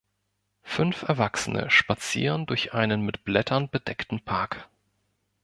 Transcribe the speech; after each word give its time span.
Fünf 0.63 1.03
Erwachsene 1.03 1.69
spazieren 1.69 2.47
durch 2.47 2.73
einen 2.73 3.01
mit 3.05 3.23
Blättern 3.23 3.69
bedeckten 3.69 4.19
Park. 4.19 4.67